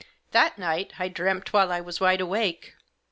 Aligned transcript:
That 0.31 0.57
night 0.57 0.93
I 0.97 1.09
dreamt 1.09 1.53
while 1.53 1.71
I 1.71 1.79
was 1.79 1.99
wide 1.99 2.21
awake. 2.21 2.73